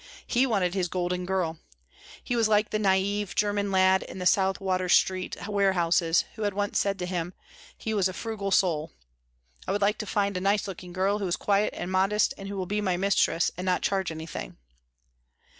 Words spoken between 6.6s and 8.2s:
said to him he was a